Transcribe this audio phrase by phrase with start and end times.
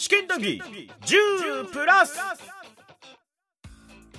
[0.00, 0.62] 試験談義
[1.02, 2.18] 10プラス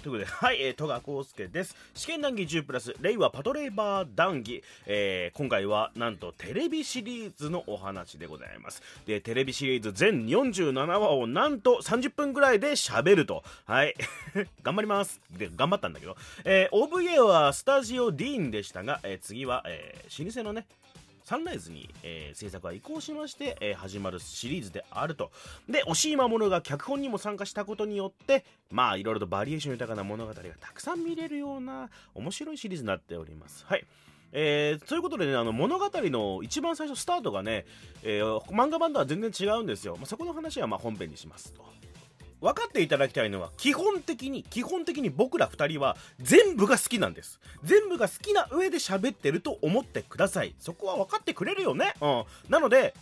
[0.03, 1.75] ということで、はい、えー、戸川浩介です。
[1.95, 4.63] 試験談義10プラス、令和パトレーバー談義。
[4.85, 8.83] えー、今回は、なんと、テレビシリーズのお話でございます。
[9.07, 13.43] で、テレビシリーズ全47話を、なんと30分ぐらいで喋ると。
[13.65, 13.95] はい。
[14.61, 15.19] 頑張ります。
[15.31, 16.15] で、頑張ったんだけど。
[16.45, 20.67] えー、OVA はスタジオディーンでしたが、えー、次は、えー、老舗のね、
[21.31, 25.31] サンライズに、えー制作は移行しまして、えー始まるシリーズであると。
[25.69, 33.65] で、押井守が脚本にも参加したことによって、まあ、いろいろとバリエーション豊かな物語がたくさん見れるような面白いシリーズになっております。
[33.65, 33.85] はい。
[34.33, 37.65] えー、ということでね、あの物語の一番最初スタートがね、
[38.03, 39.95] えー漫画版とは全然違うんですよ。
[39.95, 41.63] まあ、そこの話はま本編にしますと。
[42.41, 47.39] 分かっていただきたいのは基本的に基本的に僕ら2人は全部が好きなんです。
[47.63, 50.55] 全部が好きな上で喋ってると思ってください。
[50.59, 51.93] そこは分かってくれるよね。
[52.01, 52.23] うん。
[52.49, 52.93] なので、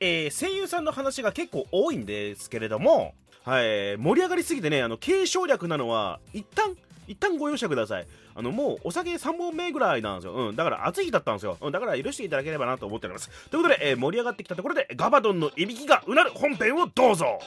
[0.00, 6.76] えー声優さんの話が結構多いんですけれども、はい、盛り上がりすぎてねあの継承略なのは一旦
[7.06, 8.06] 一旦ご容赦ください。
[8.34, 13.30] あのもうお酒3本目ぐらいなんですよ、うん、だから暑い日だったんですよ、うん、だから許していただければなと思っております。
[13.50, 17.40] ということで、えー盛り上がってきたところでガバドンのいびきがうなる本編をどうぞ。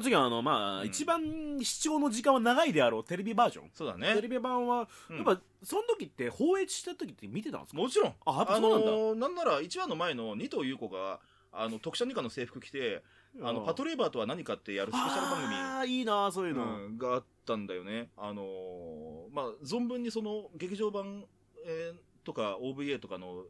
[0.00, 0.86] で次はあのまあ、うん。
[0.88, 1.22] 一番
[1.62, 3.70] 視聴の時間は長いであろうテレビバージョン。
[3.74, 4.14] そうだね。
[4.14, 5.16] テレビ版は、うん。
[5.16, 7.78] やっぱその時って放映した時って見てたんですか？
[7.82, 11.20] もちろんあやっぱあそうなんだ、のーなんなら1話の前の二藤優子が
[11.52, 13.02] あの特車二課の制服着て
[13.40, 15.54] あのパトレイバーとは何かってやるスペシャル番組。
[15.54, 18.10] ああいいなそういうの、うんがあったんだよね。
[18.16, 21.24] あのーまあ、存分にその劇場版、
[21.66, 23.46] えーとか OVA とかの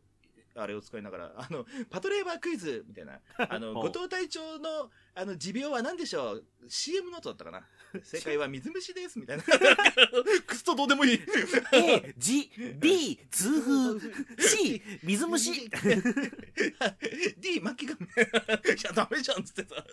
[0.55, 3.85] あれを使いながら、あの、パトレイバークイズみたいな、あの、 ほう。
[3.91, 7.63] 後藤隊長の、あの、持病は何でしょう ?CM ノートだったかな？
[8.03, 9.43] 正解は水虫ですみたいな。
[9.43, 9.49] く
[10.55, 11.21] っそどうでもいい。
[11.73, 14.01] A、G、B、痛風、
[14.39, 15.53] C、水虫。
[17.39, 17.99] D、末期が、 い
[18.83, 19.85] や、ダメじゃんっつってさ、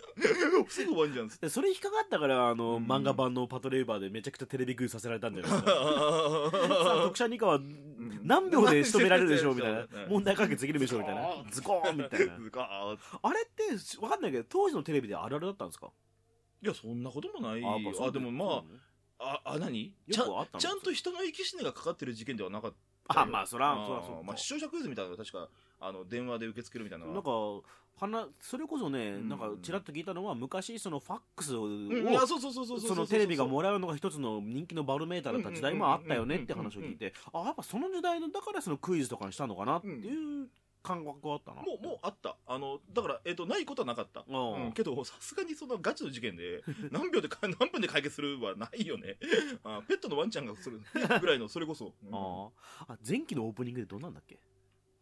[0.70, 1.46] すぐ終わんじゃんっつって。
[1.46, 2.86] でそれ引っかかったからあの、うん。
[2.86, 7.60] 漫画版のパトレーバーでめちゃくちゃテレビ食いさせられたんじゃないですかさあ特殊二課は
[8.22, 9.80] 何秒で仕留められるでしょうみたいな。
[9.84, 11.44] うん問題解決できるでしょうみたいな。
[11.50, 12.34] ズコーンみたいな。
[12.34, 15.90] あれって分かんないけど当時のテレビであるあるだったんですか？
[16.62, 17.62] いや、そんなこともない。
[17.62, 18.64] やっぱそうあ、でもま
[19.18, 19.92] あ、あ、あ、何？
[20.10, 20.26] ちゃん
[20.58, 23.20] ちゃんと人の生き死にがかかってる事件ではなかったよ。
[23.22, 24.22] あまあそらそらそうか。
[24.24, 25.48] まあ、視聴者クイズみたいなのが確か、
[25.80, 27.30] あの、電話で受け付けるみたいなのなんか
[27.98, 29.28] 話それこそね、うん。
[29.28, 40.48] なんかちらっと聞いたのは昔そのファックスを、うん、いや、そうそうそうそううそのテレビがもららうのが一つの人気のバロメーターだった時代もあったよねって話を聞いてあやっぱその時代のだからそのクイズとかにしたのかなっていう
[40.82, 42.36] 感覚があったな、もう、もうあった。
[42.46, 44.24] あの、だから、えっ、と、ないことはなかった。
[44.26, 44.64] うん。
[44.66, 49.18] うん、けど、さすがにそのガチの事件で、 何秒でか、何分で解決するはないよね。
[49.64, 50.80] あペットのワンちゃんがする
[51.20, 51.94] ぐらいの、それこそ。
[52.02, 52.14] うん。
[52.14, 52.50] あ
[52.94, 54.38] あ前期のオープニングでどうなんだっけ？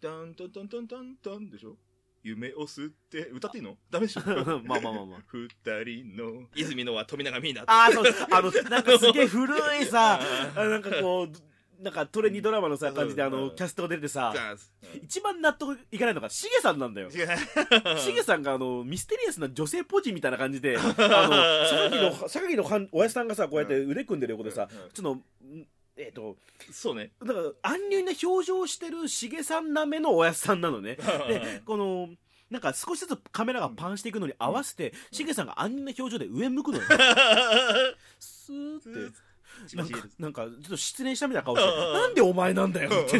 [0.00, 1.76] タンタンタンタンタンタンでしょ？
[2.24, 3.78] 夢を吸って、歌っていいの？
[3.90, 4.22] ダメでしょ？
[4.66, 5.06] まあまあまあまあ。
[5.06, 5.48] まあ二
[5.84, 7.70] 人の、泉野は富永美奈。
[7.70, 10.18] ああそうあのなんかすげえ古いさ
[10.56, 11.32] あなんかこう
[11.78, 13.32] なんかトレンディドラマのさ感じであうん。
[13.32, 14.34] のキャストが出てさ
[15.02, 17.08] 一番納得いかないのがしげさんなんだよ。
[17.14, 17.28] 違う。
[17.98, 20.94] しげさんがあのミステリアスな女性ポジみたいな感じで あの
[21.90, 25.24] 榊の榊のはんおやじさんがさこうやって腕組んでる横でさちょっとん
[25.96, 26.36] えっ、と
[26.72, 27.10] そうね。
[27.20, 30.96] だから安入な表情をしてるしげさんなめのおやじさんなのね。
[30.96, 32.08] でこの
[32.50, 36.84] なんか少しずつカメラがパンしていくのに合わせてしげさんが安入な表情で上向くのよ。
[38.18, 38.80] スーっ
[39.10, 39.14] て
[39.74, 43.18] なんかなんかちょっと失恋したみたいな顔してうんなんでお前なんだよって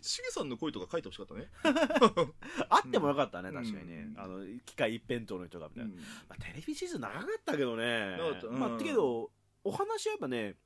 [0.00, 1.48] しげさんの声とか書いてほしかったね。
[2.68, 4.12] あってもよかったねうん確かにね。
[4.16, 5.98] あの機械一辺倒の人がみたいな、うん。
[5.98, 8.16] まあ、テレビシリーズ長かったけどね。
[8.52, 9.30] まあだけど
[9.64, 10.56] お話はやっぱね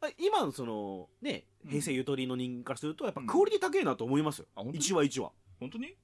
[0.00, 1.70] あ今のそのねうん。
[1.70, 3.26] 平成ゆとりの人間からするとやっぱうん。
[3.26, 4.78] クオリティ高いなと思いますよ、あ本当に？
[4.78, 5.32] 一話一話。
[5.58, 5.96] 本当に？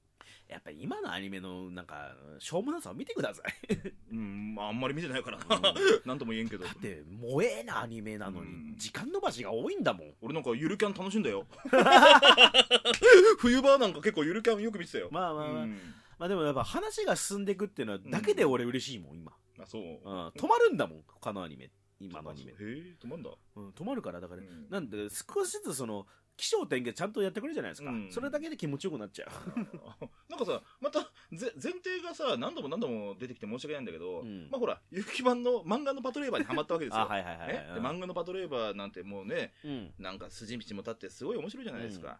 [0.49, 3.77] やっぱり今のアニメのなんかしょうもなさを見てください
[4.11, 5.73] うん、まああんまり見てないからうな。
[6.05, 6.71] なんとも言えんけどだ。
[6.71, 11.45] って萌えなアニメなのにうん時間延ばしが多いんだもん俺なんかゆるキャン楽しんだよ。
[13.37, 15.09] 冬場なんか結構ゆるキャンよく見てたよ。
[15.11, 15.77] まあまあまあ、うん
[16.17, 19.81] まあでもやっぱ話が進んでいくっていうのはだけで俺嬉しいもん今、あ、そう。
[19.81, 23.29] うん、止まるんだもん他のアニメ今のアニメへえ、止まんだ。
[23.55, 26.05] うん、止まるからだから、うんなんで少しずつその
[26.39, 29.59] 起承転結ちゃんとやってくれるじゃないですか、うんそれだけで気持ちよくなっちゃう
[30.29, 31.01] なんかさ、また、
[31.31, 37.01] ぜ前提がさ、何度も何度も出てきて申し訳ないんだけど、うんまあほら、ゆき版の漫画のパトレーバーにハマったわけですよ。
[37.03, 37.73] あはいはいはいはいね？
[37.75, 42.19] で漫画のパトレーバーなんてもうね、うんなんか筋道も立ってすごい面白いじゃないですか。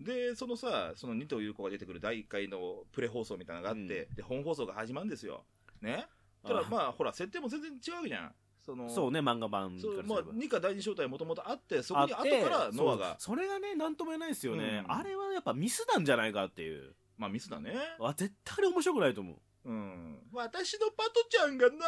[0.00, 5.44] で、そのさ、その二藤優子が出てくる第1回のプレ放送みたいなのがあって、で、本放送が始まるんですよ。
[5.80, 6.08] ね？
[6.42, 8.34] ただあまあ、ほら、設定も全然違うじゃん。
[8.70, 13.16] そのそうね漫画版そうまあ、2か第2正体もともとあってそこにあって後からノアが。
[13.18, 14.92] それがね何とも言えないですよね、うん。
[14.92, 16.94] あれはやっぱミスなんじゃないかっていう。
[17.18, 17.74] まあミスだね。
[18.00, 20.16] あ絶対面白くないと思ううん。
[20.32, 21.78] 私のパトちゃんがない。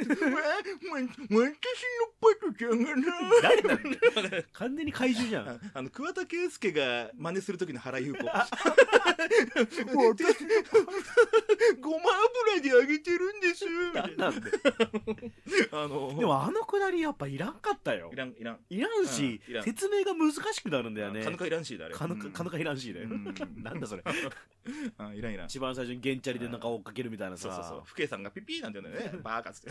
[0.00, 0.16] 私の
[2.20, 3.06] パトちゃんがない。
[3.42, 3.90] 誰なんだ
[4.38, 5.48] よ 完全に怪獣じゃん。
[5.48, 8.18] ああの桑田佳祐が真似する時の原優子。
[11.80, 12.04] ごま
[12.52, 13.64] 油で揚げてるんです。
[13.92, 14.50] ななんで
[15.70, 18.10] あのでもあのくだりやっぱいらんかったよ。
[18.12, 18.58] いらんいらん。
[18.68, 19.64] いらんし、うんいらん。
[19.64, 21.22] 説明が難しくなるんだよね。
[21.22, 22.16] カヌカいらんしだあれカヌ
[22.50, 23.34] カいらんしね、うん。
[23.62, 24.02] なんだそれ
[24.98, 27.42] あいらんいらん一番最初にゲンチャリでなんか追っかけるみたいなさ。
[27.42, 27.82] そうそうそう。
[27.86, 29.70] 父兄さんがピピーなんて言うんだよねバーカっつって。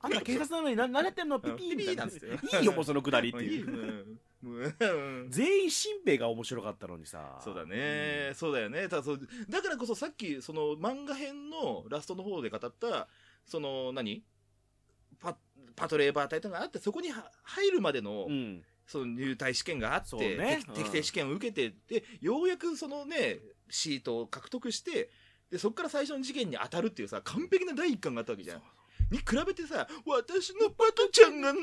[0.00, 2.56] あんた警察なのにな何やってんのピピーみたいなピピーなんつって。
[2.58, 4.18] いいよもうそのくだりっていう。
[4.44, 4.74] うん。
[4.80, 5.30] うん。
[5.30, 7.40] 全員新兵が面白かったのにさ。
[7.42, 8.88] そうだね、そうだよね。
[8.88, 13.08] ただそうだからこそさっきその漫画編のラストの方で語った
[13.46, 14.22] その何？
[15.20, 15.36] パ
[15.76, 18.62] パトレーバー隊というのがあってそこには入るまでの,、うん。
[18.84, 20.60] その入隊試験があって、ね。
[20.74, 23.38] 適正試験を受けてでようやくそのね
[23.72, 25.10] シートを獲得して
[25.50, 28.62] でそこから最初の事件に当たるっていうさ完璧な第一巻があったわけじゃん。
[29.10, 31.62] に比べてさ私のパトちゃんがない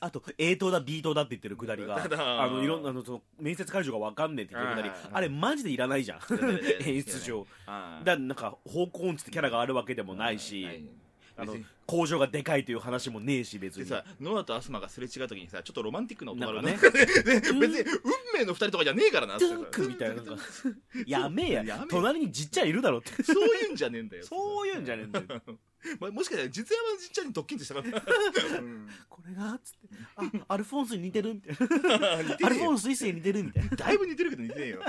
[0.00, 4.88] あと A 棟だ B 棟だって言ってるくだりがあのいろんなあのその面接会場がわかんねえって言ってるくだり。
[4.90, 6.20] はいあれマジでいらないじゃん。
[6.84, 7.46] 演出上。
[7.66, 10.66] あだなんか方向音痴ってキャラがあるわけでもないし
[11.38, 11.54] あの
[11.86, 13.84] 工場がでかいという話もねえし別に。
[13.84, 16.72] でさ、ノアとアスマがすれ違う時にさ、ちょっとロマンティックな音があるね。
[16.76, 19.38] ね別に運命の二人とかじゃねえからな。
[19.38, 20.22] ドゥンクみたいな。
[21.06, 21.64] やめえや。
[21.64, 21.86] やめえ。
[21.88, 23.22] 隣にじっちゃんいるだろって。
[23.22, 24.24] そういうんじゃねえんだよ。
[24.24, 25.26] そういうんじゃねえんだよ
[26.00, 28.58] まあ、もしかしたら実山のじっちゃんにドッキンとしたから。
[28.58, 29.54] うんこれが？
[29.54, 29.78] っつって。
[30.16, 31.56] あアルフォンスに似てるみたい
[32.00, 32.08] な。
[32.46, 33.70] アルフォンス一世に似てるみたいな。
[33.76, 34.82] だいぶ似てるけど似てねえよ。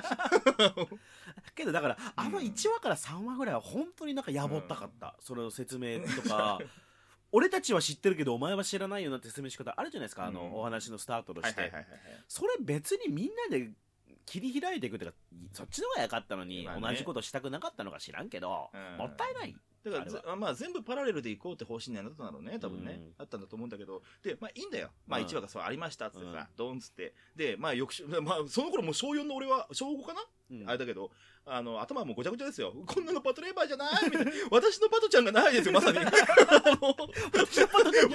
[1.58, 6.60] けどだからあの1話から3話ぐらいは本当になんかやぼったかった、その説明とか。
[7.34, 11.74] 俺たちは知ってるけどお前は知らないよなって説明し方あるじゃないですか、あのうんお話のスタートとして。
[12.30, 13.72] それ別にみんなで
[14.26, 15.18] 切り開いていくっていうか
[15.54, 16.82] そっちの方が良かったのに、まあね。
[16.82, 18.98] 同じことしたくなかったのか知らんけど、うん。
[18.98, 19.56] もったいない。
[19.84, 24.02] だからまあ全部パラレルでいこうって方針にはなったんだろうね多分ね、うんあったんだと思うんだけど。
[24.22, 24.90] でまあいいんだよ。
[25.08, 25.26] まあうん。
[25.26, 26.46] 1話がそうありましたっつってさ、うん。
[26.56, 27.14] ドンっつって。
[27.36, 30.70] でまあ翌週まあその頃もう小4の俺は小5かな、うん。
[30.70, 31.12] あれだけど
[31.50, 32.74] あの頭はもうごちゃごちゃですよ。
[32.86, 34.32] こんなのパトレーバーじゃないみたいな。
[34.52, 35.98] 私のパトちゃんがないですよまさに。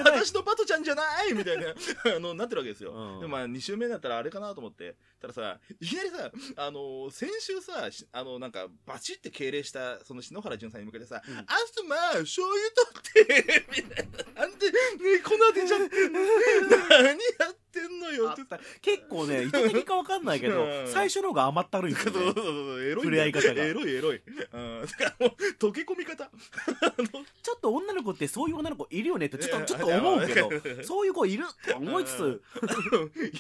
[0.05, 1.33] 私のパトちゃんじゃない。
[1.33, 1.75] みたいな。
[2.17, 3.21] あのなってるわけですよ、うん。
[3.21, 4.97] でまあ2週目だったらあれかなと思って。
[5.21, 11.39] たださいきなりさあの先週さしあのなんかバチって敬礼したその篠原潤さんに向けてさうん。
[11.39, 14.43] アスマ醤油取ってみたいな。
[14.43, 14.79] なんでね
[15.25, 17.09] 粉出ちゃって何
[17.39, 18.31] やってんのよ。
[18.31, 18.61] ってあった。
[18.81, 20.89] 結構ね意図的か分かんないけど うん。
[20.89, 22.43] 最初の方が甘ったるいんですそうそうそ
[22.77, 22.83] う。
[22.83, 23.11] エロいんだよ。
[23.11, 23.65] 触れ合い方が。
[23.65, 26.31] エロいエロい、うん、だからもう溶け込み方。
[27.43, 30.51] ちょっと女の子ってそういう女の子いるよねってちょっとちょっと思うけど
[30.85, 31.45] そういう子いる？
[31.67, 32.43] と思いつつ。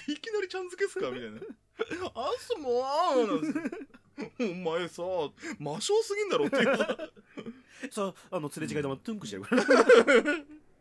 [0.09, 1.11] いきなりちゃん付けっすか？
[1.11, 1.39] みたいな。
[2.15, 3.73] アスモーン
[4.39, 5.03] お前さ、
[5.59, 7.13] 魔性すぎんだろっていう。
[7.91, 9.65] さあのすれ違いでもトゥンクしてるから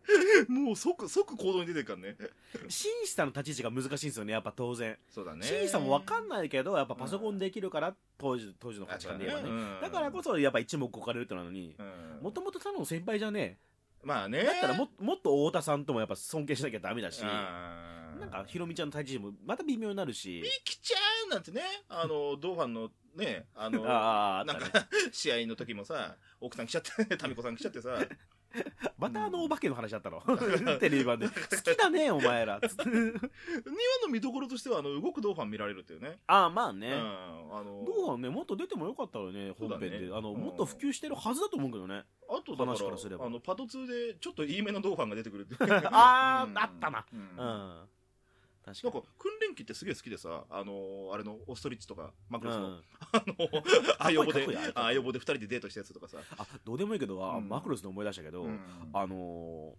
[0.50, 2.18] もう即、即行動に出てるからね。
[2.68, 4.98] 紳士さんの立ち位置が難しいんですよねやっぱ当然。
[5.09, 5.45] そうだね。
[5.45, 9.81] 審査も分かんないけどやっぱパソコンできるから当時当時の価値観で言えばね。
[9.81, 12.19] だからこそやっぱ一目置かれるってなのにうん。
[12.24, 13.59] もともとただの先輩じゃね
[14.03, 14.39] まあね。
[14.39, 20.42] えだったらももっと太田さんともやっぱ尊敬しなきゃダメだしななんかひろみちゃんの立ち位置もまた微妙になるし。
[20.44, 27.98] ミキちゃんなんてね、あの、ドーファンのね、あの、 あなんか、 試合の時もさ、奥さん来ちゃって、タミコさん来ちゃってさ、
[28.98, 30.22] またあのお化けの話だったの。
[30.79, 31.27] テレビ版で。
[31.29, 32.60] 好きだねお前ら。
[32.62, 33.22] つって2話
[34.03, 36.20] の見どころとしては、あの、動くドーファン見られるっていうね。
[36.27, 36.79] ああまあうん。
[36.79, 40.10] ねあの、どうはねもっと出てもよかったよね本編で。
[40.13, 40.41] あのうん。
[40.41, 42.03] もっと普及してるはずだと思うけどね。
[42.29, 43.24] あとだか話からすれば。
[43.24, 45.48] ら、あの、パト2で、ちょっといいめのドーファンが出てくる
[45.91, 46.58] あーうん。
[46.58, 47.05] あったな。
[47.12, 47.20] うん。
[47.20, 47.88] うん
[48.65, 52.84] なん確かか、訓練機ってすげえ好きでさ、あのーあれの、オストリッチとか、マクロスの、にうん。
[53.12, 53.63] あの、
[54.00, 56.20] あよぼであよぼで二人でデートしたやつとかさ。
[56.38, 57.50] あどうでもいいけどあうん。
[57.50, 58.60] マクロスで思い出したけどうん。
[58.94, 59.74] あのー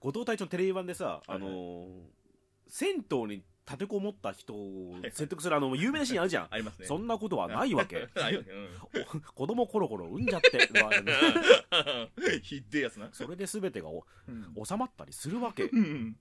[0.00, 1.86] 後藤隊長のテレビ版でさ、あのー
[2.68, 6.86] 銭湯に立てこもった人を説得するあの有名なシーンあるじゃん、 ありますね。
[6.86, 8.08] そんなことはないわけ。
[8.16, 8.50] ないわけ。
[8.50, 9.20] うん。
[9.22, 10.58] 子供コロコロ産んじゃって
[12.42, 13.08] ひっでえやつな。
[13.12, 14.54] それで全てがおうん。
[14.64, 15.64] 収まったりするわけ。
[15.64, 16.16] うん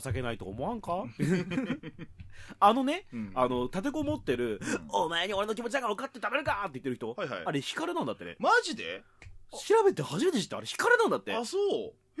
[0.00, 1.04] 情けないと思わんか？
[2.60, 7.42] あのねうんあの立てこもってるうんお前に俺の気持ちだから分かって食べるかって言ってる人、はいはい。
[7.44, 9.02] あれ光なんだってねマジで？
[9.52, 11.62] 調べて初めて知ったあれ光なんだってあ、そう。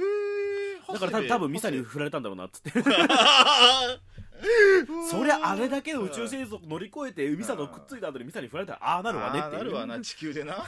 [0.02, 0.92] へえ。
[0.92, 2.82] だから多分ミサに振られたんだろうなっつってそ
[5.18, 10.66] そりゃあれだけの宇宙戦争乗り越えてミサとくっついた後にミサに振られたらああなるわねってなるわな、地球でな。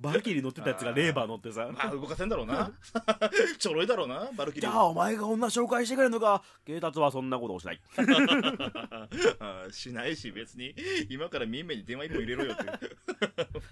[0.00, 1.68] バルキリー乗ってたやつがレーバー乗ってさ。
[1.72, 2.72] まあ動かせんだろうな。
[3.58, 4.70] ちょろいだろうなバルキリー。
[4.70, 6.42] じゃあお前が女紹介してくれるのか。
[6.64, 7.80] 警察はそんなことをしない。
[9.72, 10.74] しないし別に。
[11.08, 12.64] 今から民名に電話一本入れろよって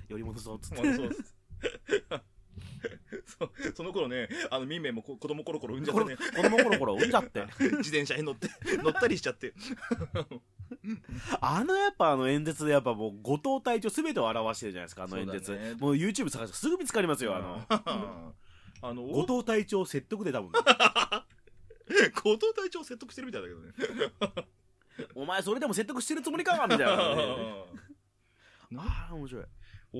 [0.08, 0.82] よ り戻そうっつって。
[0.82, 1.36] まあそうです
[3.26, 6.18] そその頃ねあの民名もこ子供コロコロ産んじゃっこてね。
[6.20, 7.44] れ子供コロコロ産んじゃって。
[7.58, 8.48] 自転車に乗って
[8.82, 9.52] 乗ったりしちゃって
[11.40, 15.74] あのやっぱあの演説でやっぱもう後藤隊長全てを表してるじゃないですかあの演説、そうだね。
[15.74, 17.66] もう YouTube 探すとすぐ見つかりますよあの。
[18.82, 20.50] あの後藤隊長説得で多分。
[22.14, 23.72] 後藤隊長を説得してるみたいだけどね。
[25.14, 27.64] お前それでも説得してるつもりかみたいな、ね、
[28.70, 29.44] なああ面白い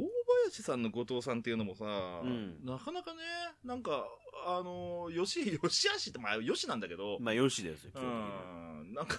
[0.02, 2.64] 大林さんの後藤さんっていうのもさ、ん。
[2.64, 3.18] なかなかね
[3.64, 4.06] なんか
[4.46, 9.18] あのよしよしあしってまあよしなんだけど、まあよしですよう基本的になんか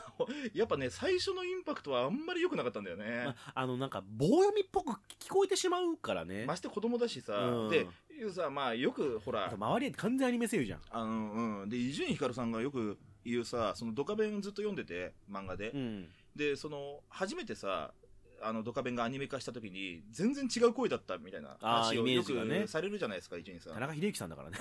[0.54, 6.46] やっぱね最初のインパクトはあんまり良くなかったんだよね、まあ、あのなんか棒読みっぽく聞こえてしまうからね。
[6.46, 7.70] まして子供だしさ、うん。
[7.70, 10.80] でいうさまあよくほら周り完全アニメ声優じゃん。
[10.90, 11.70] あのうん。
[11.70, 16.08] で伊集院光さんがよく言うさそのドカベンずっと読んでて漫画で、うん。
[16.36, 17.92] でその初めてさ
[18.42, 24.58] あのドカベンがアニメ化した時に全然違う声だったみたいな話をよくされるじゃないですか伊集院さん田中秀樹さんだからね。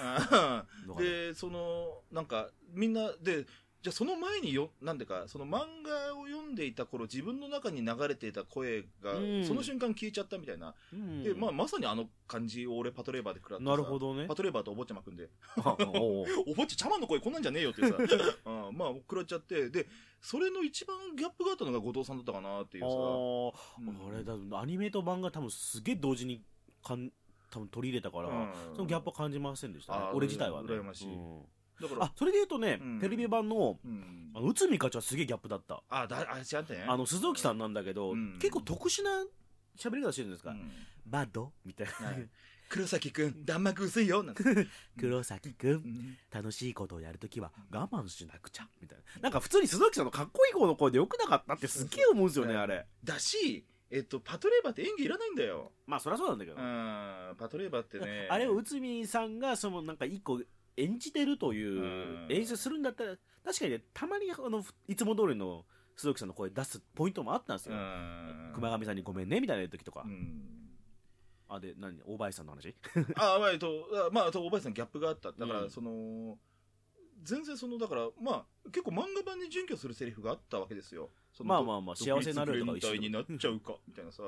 [0.98, 3.46] でそのなんかみんなで
[3.86, 9.44] じゃあその前によなんでかその漫画を読んでいた頃自分の中に流れていた声が、うん。
[9.46, 11.22] その瞬間消えちゃったみたいな、うん。
[11.22, 13.70] でまあ、まさにあの感じを俺パトレーバーで食らってさ。
[13.70, 14.26] なるほどね。
[14.26, 15.28] パトレーバーとお坊ちゃまくんで。
[15.62, 17.94] お坊ちゃ茶碗の声こんなんじゃねえよってさ、
[18.46, 19.70] うん、まあ食らっちゃって。
[19.70, 19.86] で
[20.20, 22.88] それの一番ギャップがあったのが後藤さんだったかなっていうさ。
[22.88, 23.52] あー。
[23.78, 24.08] うん。
[24.08, 26.42] あれだアニメと漫画多分すげえ同時に
[26.82, 27.12] かん
[27.52, 28.52] 多分取り入れたから、うん。
[28.74, 30.06] そのギャップは感じませんでしたね。
[30.12, 30.68] 俺自体はね。
[30.68, 31.14] 羨ましい。
[31.14, 31.42] うん
[31.80, 33.00] だからあそれで言うとね、うん。
[33.00, 34.30] テレビ版のうん。
[34.34, 35.82] あの内海課長はすげえギャップだった。
[35.88, 36.84] あだあ違ったね。
[36.86, 38.38] あの鈴木さんなんだけど、うん。
[38.38, 39.24] 結構特殊な
[39.78, 40.70] 喋り方してるんですか、うん。
[41.06, 42.28] バッドみたいな、はい。
[42.68, 44.22] 黒崎くん弾幕薄いよ。
[44.22, 44.42] なんて。
[44.98, 45.76] 黒崎くうん。
[45.76, 48.68] ん楽しいことをやるときは我慢しなくちゃ。
[48.80, 49.22] みたいな。
[49.22, 52.60] なんか普通に鈴木さんのかっこいい方の声でよくなかったってすっげえ思うんですよねうん。
[52.60, 52.86] あれ。
[53.04, 55.72] だし、えっと、パトレーバーって演技いらないんだよ。
[55.86, 58.26] まあそりゃそうなんだけど、うん、パトレーバーってね。
[58.30, 60.40] あれを内海さんがそのなんか一個
[60.76, 65.64] 演じてるといううん演出するんだったら確かにねたまにあのいつも通りの
[65.96, 68.52] 鈴木さんの声出すポイントもあったんですうよ、ん。
[68.54, 70.42] 熊上さんにごめんねみたいな時とか、うん。
[71.48, 71.98] あで何？
[72.04, 72.74] 大林さんの話？
[73.16, 73.68] あ、まあ、えっと、
[74.08, 75.32] あまあ、あと、おばあさんギャップがあった。
[75.32, 76.36] だから、うんその、
[77.22, 81.10] 全然その、だから、まあ、結構漫画版に準拠するセリフがあったわけですよ。
[81.40, 84.24] まあまあまあ幸せになるとか独立連隊になっちゃうか、みたいなさ。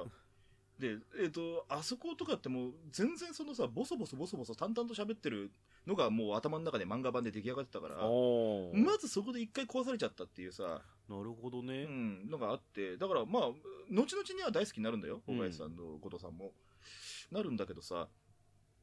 [0.79, 5.51] で、えっ、と、あそことかってもう、全然そのさ、ボソボソボソボソ淡々と喋ってる
[5.89, 8.03] のがもう頭の中で漫画版で出来上がってたから、ま
[8.99, 13.43] ずそこで一回壊されちゃったっていうさ、なるほどうね、ん、のがあって、だからまあ、
[13.91, 15.37] 後々には大好きになるんだよ、うん。
[15.37, 16.53] 小林さんの後藤さんも。
[17.33, 18.09] なるんだけどさ、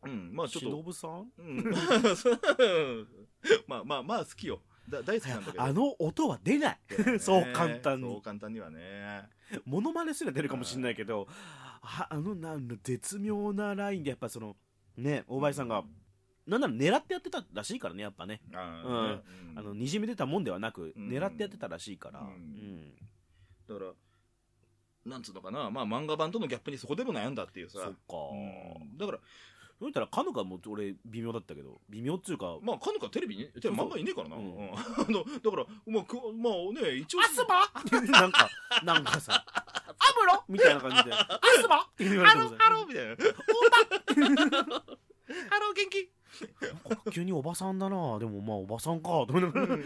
[0.04, 1.32] うん、まあちょっと、忍さん？
[1.38, 1.64] うん、
[3.68, 4.62] まあまあまあ好きよ。
[4.90, 5.64] だ大好きなんだけど。
[5.64, 6.80] あの音は出ない。
[7.06, 7.18] ね。
[7.20, 8.10] そう簡単に。
[8.10, 9.30] そう簡単にはね。
[9.66, 11.28] モノマネすら出るかもしれないけど
[11.84, 14.58] ああのなんの絶妙なラインでやっぱその
[14.98, 15.84] ね大林さんが、
[16.48, 19.58] なんなら狙ってやってたらしいからねやっぱね、あうん。
[19.60, 21.10] あのにじみ出たもんではなく、うん。
[21.10, 22.28] 狙ってやってたらしいから、うん。
[22.28, 22.94] うん。
[23.68, 23.86] だか
[25.06, 27.80] ら、なんつうのかな、まあ漫画版とのギャップにそこでも悩んだっていうさ。
[27.80, 27.98] そっか、
[28.32, 28.98] うん。
[28.98, 29.20] だから、
[29.80, 34.36] そういったらカヌカも俺微妙だったけど微妙っつうかまあ、かのかテレビに、てか漫画いねえからな。
[34.38, 34.56] うん。
[34.72, 37.22] だから、まあ、くまあね、一応。
[37.22, 37.70] アスバ
[38.08, 38.50] なんか
[38.84, 40.44] なんかさアムロ？
[40.48, 41.14] みたいな感じで。
[41.14, 43.16] アスバって言われてハロー、ハローみたいな。
[45.50, 46.15] ハロー、元気？
[47.12, 48.20] 急におばさんだな。
[48.20, 49.10] でもまあおばさんか。
[49.10, 49.82] と思いながらうん。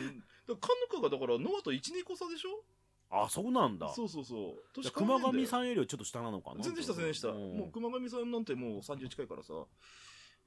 [0.48, 2.64] だ、香貫花がだから、野明と1、2個差でしょ？
[3.12, 3.90] あそうなんだ。
[3.90, 4.92] そうそうそう。
[4.92, 6.64] 熊上さんよりはちょっと下なのかな。
[6.64, 7.58] 全然下全然下、うん。
[7.58, 9.54] もう熊上さんなんてもう30近いからさ。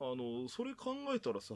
[0.00, 1.54] あのそれ考えたらさ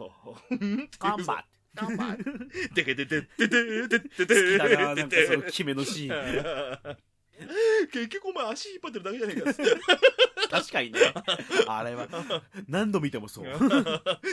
[0.51, 1.45] 頑頑張って。
[1.75, 2.25] 頑張って。
[2.75, 6.97] でけでででででで好きだななんかその決めのシーン
[7.93, 9.65] 結局お前足引っ張ってるだけじゃねえかっつっ
[10.51, 11.01] 確かにね。
[11.67, 12.09] あれは。
[12.69, 13.45] 何度見てもそう。
[13.45, 13.51] て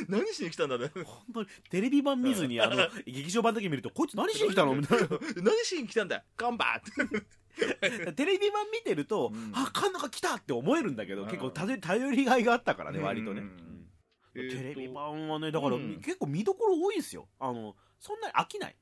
[0.08, 0.90] 何しに来たんだね。
[0.94, 1.48] 本当に。
[1.70, 4.76] テレビ版見ずにあの劇場版だけ見るとこいつ何しに来たの？
[4.76, 5.08] みたいな
[5.38, 8.14] 何しに来たんだ頑張って。
[8.14, 9.52] テレビ版見てると、うん。
[9.54, 11.28] あカンナが来たって思えるんだけど、うん。
[11.28, 13.44] 結構頼頼りがいがあったからね割とね、
[14.36, 14.58] えーと。
[14.58, 16.02] テレビ版はねだから、うん。
[16.02, 17.28] 結構見どころ多いんですよ。
[17.40, 18.76] あのそんなに飽きない。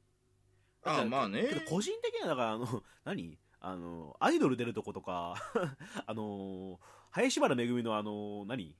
[0.83, 1.63] あまあね。
[1.69, 3.37] 個人的にはだからあの何？
[3.61, 5.35] あのアイドル出るとことか
[6.05, 6.79] あの
[7.11, 8.75] 林原めぐみのあの何？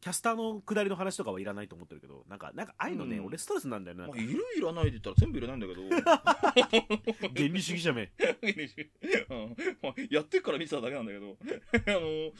[0.00, 3.26] キャスターの下りの話とかはいらないと思ってるけどなんかなんかああいうのね、うん。
[3.26, 4.02] 俺ストレスなんだよね。
[4.04, 5.82] なんかまあ、いるいらないで言ったら全部いらないんだけど。
[7.34, 8.12] 原理主義者め。
[9.30, 9.56] うん。
[9.82, 11.36] まあやってっから見てただけなんだけど。
[11.36, 12.32] あの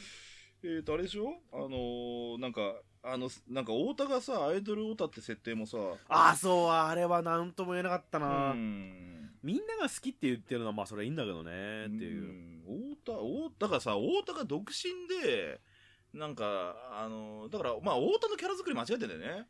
[0.61, 1.41] えーと、あれでしょ？
[1.51, 5.77] あのーなんか、あの、なんか、太田がさ、アイドル太田って設定もさ、
[6.09, 9.08] ああそうあれは何とも言えなかったな、うん。
[9.43, 12.95] みんなが好きって言ってるのはまあそれはいいんだけどねっていう、うん。
[13.01, 15.59] 太田、太田がさ、太田が独身で、
[16.13, 19.47] なんか、あのーだから、まあ、太田のキャラ作り間違えてんだよね。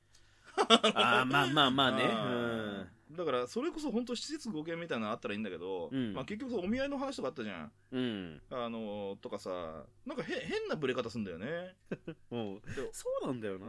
[0.96, 2.03] ああまあまあまあね。
[2.12, 3.17] あー。
[3.17, 6.13] だから、それこそ本当施設5件みたいなのあったらいいんだけど、うん。
[6.13, 7.72] まあ、結局さお見合いの話とかあったじゃん。
[7.91, 11.75] うん、うん、あのーとかさ、なんかへ変なブレ方すんだよね。
[12.29, 13.65] もうでそうなんだよな,、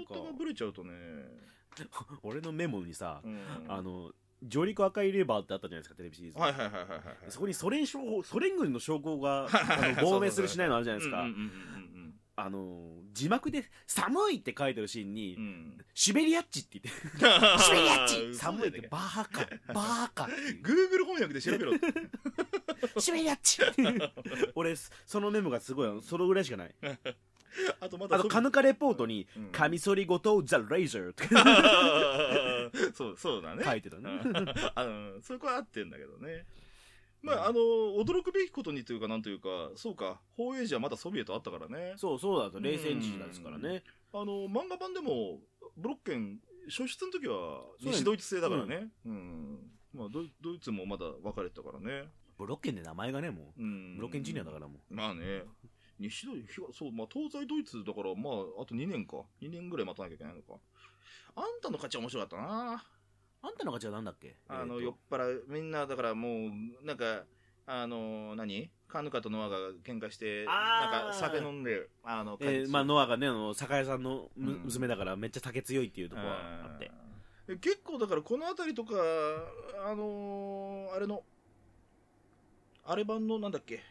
[0.00, 0.92] 太田がブレちゃうとね、
[2.22, 3.40] 俺のメモにさ、うん。
[3.68, 4.12] あの
[4.46, 6.80] 上陸赤いレバーってあったじゃないですかテレビシリーズ、はいはいはいはい。
[7.28, 7.98] そこにソ連ソ
[8.40, 11.24] 連軍の将校があの亡命するしないのあるじゃないですか、
[12.36, 21.72] あの字幕で「寒い」って書いてるシーンにうんうん「シベリアッチ」って言って「シベリアッチ寒い」ってバーカバーカっていう Google 翻訳で調べろ。
[22.98, 23.62] シベリアッチ
[24.54, 24.74] 俺
[25.06, 26.74] そのメモがすごいそれぐらいしかない
[27.80, 31.14] あとまだあとカヌカレポートにうん「カミソリごとザ・レーザー」っ
[32.72, 33.64] てそうそうだね。
[33.64, 34.20] 書いてたね
[34.74, 36.46] あのそこは合ってんだけどね。
[37.22, 41.94] まあ、あの、驚くべきことにというか、なんというか、そうか、放映時はまだソビエトあったからね。
[41.96, 43.82] そうそうだと冷戦時代ですからね
[44.12, 45.40] あの、漫画版でも、
[45.74, 48.90] ブロッケン、初出の時は西ドイツ製だからね。
[49.06, 49.70] うん。
[49.94, 52.10] まあドイ、ドイツもまだ分かれてたからね。
[52.36, 53.62] ブロッケンで名前がねもう
[53.96, 55.44] ブロッケンジュニアだからもまあね。
[55.98, 59.18] 西ドイツ、そう、まあ、東西ドイツだから、まあ、あと2年か。
[59.40, 60.60] 2年ぐらい待たなきゃいけないのか。
[61.36, 62.84] あんたの勝ちは面白かったな。
[63.42, 64.36] あんたの勝ちはなんだっけ？
[64.48, 64.80] あの、えーと。
[64.82, 67.24] 酔っ払う、みんな、だからもう、なんか、
[67.66, 68.70] あの、何？
[68.88, 74.60] カヌカとノアが喧嘩して、なんか酒飲んで、あの、えーまあ、ノアがねあの酒屋さんのむうん。
[74.64, 76.34] 娘だからめっちゃ酒強いっていうところが
[76.64, 76.86] あって。
[76.86, 77.04] うん
[77.60, 78.94] 結構だからこの辺りとか、
[79.84, 81.22] あのーあれの、
[82.86, 83.82] あれ版のなんだっけ、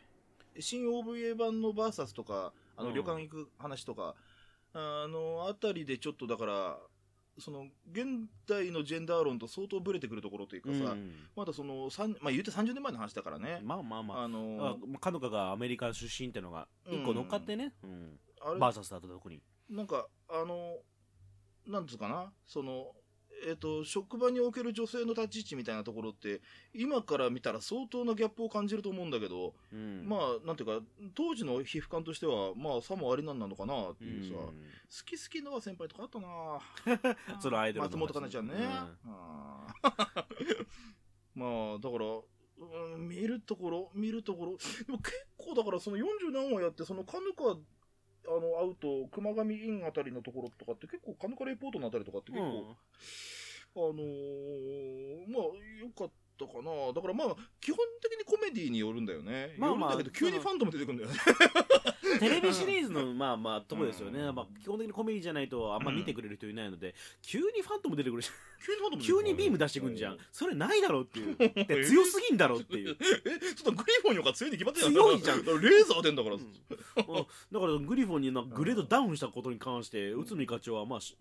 [0.60, 2.96] 新 OVA 版のバーサスとか、あのうん。
[2.96, 4.16] 旅館行く話とか、
[4.74, 6.78] あの辺りでちょっとだから、
[7.40, 11.12] その現代のジェンダー論と相当ブレてくるところというかさ、うん。
[11.36, 11.90] まだその、
[12.22, 13.60] まあ言うて30年前の話だからね。
[13.64, 14.24] まあまあまあ。
[14.24, 18.20] あのあかのかがアメリカ出身ってのが一個乗っかってね、うん。
[18.42, 18.60] あれ？
[18.60, 19.42] バーサスだと特に。
[19.70, 20.78] なんか、あの、
[21.66, 22.92] なんつうかな、その、
[23.46, 26.42] えっ、と、職場における女性の立ち位置みたいなところって、
[26.74, 30.08] 今から見たら相当なギャップを感じると思うんだけど、うん。
[30.08, 34.52] まあ、なんていうか、当時の皮膚感としては、まあ、さもありなんなのかなっていうさ、好
[35.06, 38.54] き好きのは先輩とかあったな そのアイドル松本かなちゃんね。
[38.56, 38.62] うん。
[39.06, 40.66] あー
[41.36, 47.58] まあ、だから、うん見るところ、見るところ、でも結構だから、その40何話やって、そのカヌカ、
[48.28, 52.76] あの、会うと、熊上インあたりのところとかって結構、カヌカレポートのあたりとかって結構、
[53.76, 55.44] あのーまあ、
[55.82, 56.12] 良か
[56.44, 56.94] ったかな。
[56.94, 59.56] だからまあ、基本的にコメディによるんだよね。
[59.58, 61.18] まあまあよるんだけど、急にファントム出てくるんだよね。
[62.20, 64.36] テレビシリーズの まあまあとこですよね、うん。
[64.36, 68.30] まあ、基本的にコメディじゃないとあんま見てくれる人いないので、急にファントム出てくるじ
[68.66, 71.36] 急にファントゃん急にビーム出してくんじゃん、うそれないだろうっていう。
[71.36, 72.98] で強すぎんだろうっていう。
[73.00, 75.46] え、 ちょっとグリフォンよりか強いに決まってる強いじゃん。
[75.46, 76.36] レーザー出んだから。
[76.36, 76.54] うん。
[77.52, 81.16] だからグリフォンになグレードダウンしたことに関して内海課長はまあし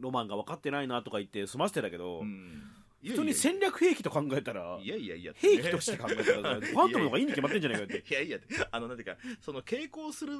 [0.00, 2.62] ロマンが分かってないなとか言って済ませてたけど、うん
[3.04, 5.32] 普通に戦略兵器と考えたらいやいやいや。
[5.34, 8.38] 兵器として考えたらファントムの方がいいに決まってんじゃないかっていやいや、
[8.70, 10.34] あの、なんていうか、その傾向する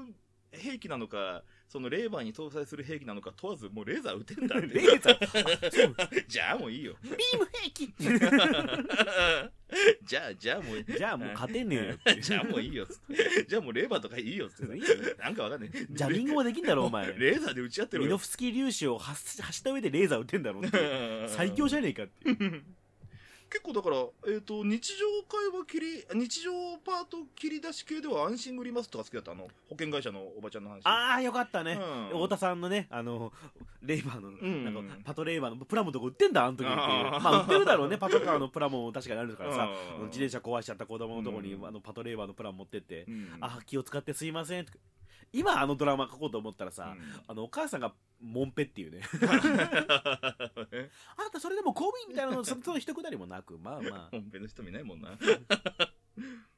[0.53, 4.67] 兵器なのか、そのレーバーに搭載する兵器なのか問わず、もうレーザー撃てんだって。
[4.69, 6.95] レーザー じゃあもういいよ。
[7.03, 7.95] ビーム兵器
[10.05, 13.47] じゃあ、じゃあもう、じゃあもう勝てんねえよってじゃあもういいよっつって。
[13.49, 15.15] じゃあもうレーバーとかいいよっつって。
[15.19, 15.71] なんかわかんない。
[15.71, 18.07] ジャミングもできんだろお前レーザーで撃ち合ってるよ。
[18.09, 22.63] ミノフスキー粒子を発発した上でレーザー撃てんだろうって 最強じゃねえかっていう
[23.53, 23.97] 結構だから、
[24.33, 29.33] えっ、と、日常会話切り、日常パート切り出し系では安心グリマスとか好きだった？
[29.33, 30.81] あの、保険会社のおばちゃんの話。
[30.85, 32.09] ああよかったね、うん。
[32.09, 33.31] 太田さんのねあの
[33.83, 34.65] レイバーの、ん。
[34.65, 36.79] なんかパトレーバーのプラモとか売ってんだあの時っていう。
[36.79, 37.99] まあ売ってるだろうね。
[37.99, 39.69] パトカーのプラモ確かにあるからさ。
[39.99, 40.07] うん。
[40.07, 41.67] 自転車壊しちゃった子供のとこに、うん。
[41.67, 43.29] あのパトレーバーのプラモ持ってって、うん。
[43.43, 44.67] あー気を使ってすいません
[45.33, 46.95] 今あのドラマ書こうと思ったらさ、
[47.27, 49.01] あのお母さんがモンペっていうね。
[49.23, 49.27] あ
[51.25, 54.09] なたそれでも公務員みたいなのそ その一くだりもなくまあまあ。
[54.11, 55.19] 本編の人見ないもんな。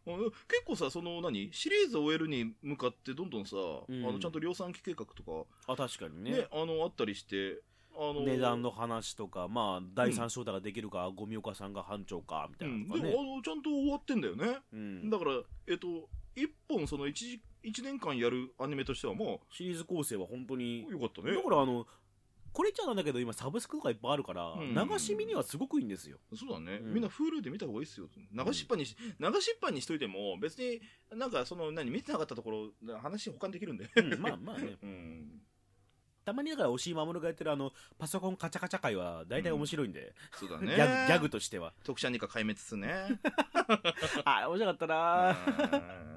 [0.05, 3.61] 結構さ、その何シリーズを終えるに向かってどんどんさ、ん。
[3.61, 6.33] あのちゃんと量産機計画とか、あ確かにね。
[6.33, 7.63] ねあのあったりして、
[7.97, 14.59] あの値段の話とかまあ第三章太ができるか、ゴミ岡さんが班長かみたうん、いなのとかね、でもあのちゃんと終わってんだよね。
[14.73, 15.11] うん。
[15.11, 15.33] だから、
[15.69, 21.35] えっと、一本その一時一年間やるアニメとしてはまあ、シリーズ構成は本当によかったね。
[21.35, 21.87] だからあの
[22.55, 24.75] これじゃなんだけど今サブスクとかいっぱいあるから、うん。
[24.75, 26.19] 流し見にはすごくいいんですよ。
[26.39, 26.95] そうだね、うん。
[26.95, 28.07] みんな Hulu で見た方がいいっすよ。
[28.33, 30.81] 流しっぱにし、流しっぱにしといても別に
[31.13, 32.51] なんかその何見てなかったとこ
[32.87, 33.91] ろ話保管できるんで。
[33.97, 34.77] うんまあまあね。
[34.81, 35.41] うん。
[36.25, 40.77] たまにだから押井守がやってるあのパソコンカチャカチャ会は大体面白いんで、そうだね。
[40.77, 41.75] ギャグギャグとしては。
[41.83, 43.21] 特殊二課壊滅っすね。
[44.25, 46.14] あ面白かったな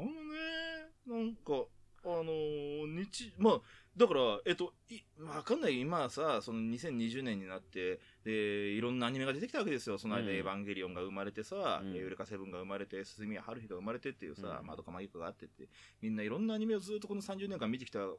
[0.00, 1.24] あのね。
[1.24, 1.64] なんか
[2.04, 3.60] あのー日まあ
[3.96, 5.80] だからえっといわかんない。
[5.80, 9.98] 今さその2020年になってでいろんなアニメが出てきたわけですよ。
[9.98, 10.28] その間、うん。
[10.36, 11.96] エヴァンゲリオンが生まれてさ、うん。
[11.96, 14.66] エカセブンが生まれて鈴宮春日が生まれてっていうさ、うん。
[14.66, 15.68] まどかマギカがあってって。
[16.00, 18.14] みんないろんなアニメをずっとこの30年間見てきたわ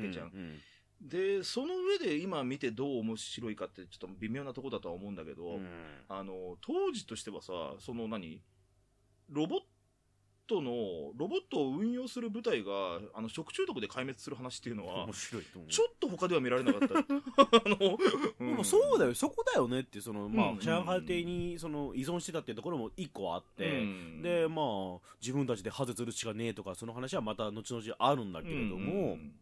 [0.00, 0.38] けじゃん、うん。
[0.38, 0.60] うん。
[1.08, 5.66] でその上で今見てどう面白いかってちょっと微妙なとこだとは思うんだけど、うん。
[6.08, 8.40] あの当時としてはさその何？
[9.30, 9.60] ロボッ
[10.48, 10.70] トの
[11.16, 15.70] ロボットを運用する部隊があの食中毒で壊滅する話っていうのは面白いと思う。
[15.70, 16.94] ちょっと他では見られなかった。
[16.98, 17.02] あ
[17.66, 17.98] の、
[18.38, 19.14] でもそうだよ。
[19.14, 24.22] そこだよねってそのまあうん上海邸にその依存してたっていうところも一個あって、うん。
[24.22, 29.34] でまあ自分たちでハゼするしかねえとかその話はまた後々あるんだけれども、うん。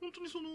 [0.00, 0.48] 本当にその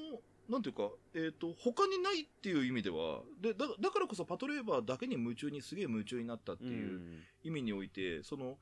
[0.50, 7.02] なんていうか、えー、と他にないっていう意味ではでだだからこそパトレーバーだけに夢中にすげえ夢中になったっていう
[7.44, 8.58] 意味において、その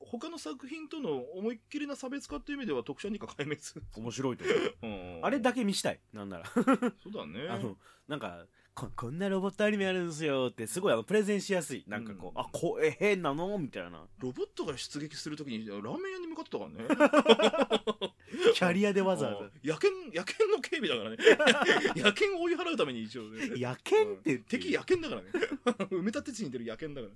[0.00, 3.60] 他の作品との思いっきりな差別化っていう意味では特殊二課壊滅、
[3.96, 4.74] 面白いと思う。
[4.82, 5.20] うん。
[5.24, 6.00] あれだけ見したい。
[6.12, 6.46] なんなら。
[6.46, 7.48] そうだね。
[7.48, 8.46] あのなんか
[8.78, 11.82] ここんなロボットアニメあるんですよってすごいあのプレゼンしやすい。
[11.88, 12.40] なんかこう、うん。
[12.40, 13.58] あこえ変なの？
[13.58, 14.04] みたいな。
[14.20, 18.12] ロボットが出撃するときにラーメン屋に向かってたからね。
[18.54, 21.16] キャリアでわざわあ野犬野犬の警備だからね。
[22.00, 23.48] 野犬を追い払うために一応ね。
[23.48, 24.34] ざ野犬って。
[24.36, 24.42] うん。
[24.44, 25.28] 敵野犬だからね。
[25.90, 27.08] 埋め立て地に出る野犬だか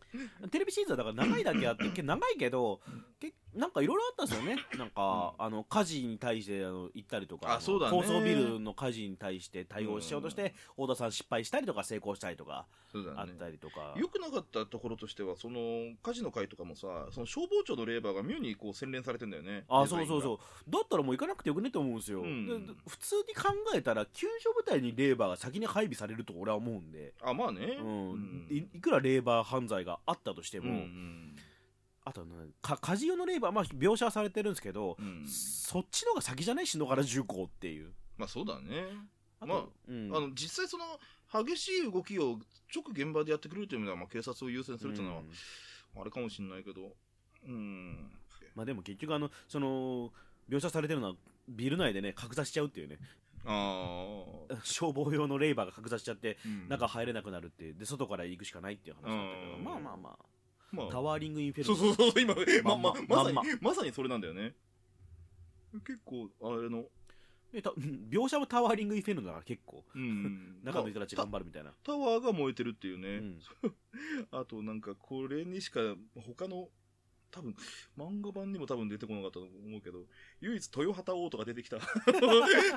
[0.42, 0.48] ら。
[0.48, 2.81] テレビシリーズはだから長いだけあってけ長いけど
[3.20, 4.57] けなんかいろいろあったんですよね。
[4.79, 7.96] なんか、あの火事に対してあの行ったりとかあそうだね。
[7.96, 12.67] 高層ビルの火事に対して対応しようとして、太田さん失敗したりとか成功したりとか
[13.17, 20.71] あったりとか、良くなかったところとしてはその火事の会とかもさその消防庁のレーバーが妙にこう洗練されてんだよねあそうそうそう。
[20.71, 22.77] だったらもう行かなくてよくねと思うんですよ、うん。
[22.88, 27.79] 普通に考えたら救助部隊にレーバーが先に配備されると俺は思うんで、あまあね。
[27.81, 28.47] うん。
[28.51, 30.77] いいくらレーバー犯罪があったとしても、うん。
[30.77, 31.37] うん
[32.05, 35.25] あとはねか火事用のレーバー、まあ、描写はされてるんですけど、うん。
[35.29, 36.67] そっちのが先じゃない？
[36.67, 37.93] 篠原重工っていう。
[38.19, 38.87] まあそうだね。
[39.38, 40.17] あと、まあうん。
[40.17, 40.85] あの実際その
[41.33, 42.38] 激しい動きを
[42.75, 46.01] 直現場でやってくれるという意味では、まあ、警察を優先するというのは、うん。
[46.01, 46.92] あれかもしれないけど
[47.47, 48.11] うん。
[48.55, 50.11] まあ、でも結局あのその
[50.49, 51.14] 描写されてるのは
[51.49, 52.99] ビル内でね格差しちゃうっていうね。
[53.45, 56.68] ああ、 消防用のレーバーが格差しちゃってうん。
[56.68, 59.64] 中入れなくなるっていうで外から行くしかないっていう話だったけどうん。
[59.64, 60.18] まあまあまあ。
[60.73, 60.88] まあ。
[60.90, 62.95] タワーリングインフェルそうそうそう今まま。
[63.09, 64.55] まさにまさにそれなんだよね。
[65.87, 66.85] 結構あれの
[67.53, 67.71] でた
[68.11, 69.85] 描写もタワーリングインフェルノだから結構。
[69.95, 70.61] うん。
[70.62, 73.41] 中の人たちまあ頑張るみたいな、タタワーが燃えてるっていうね、うん。
[74.33, 75.81] あとなんかこれにしか
[76.17, 76.71] 他の
[77.31, 77.57] 多分
[77.97, 80.05] 漫画版にも多分出てこなかったと思うけど
[80.42, 81.78] 唯一豊畑オートが出てきた。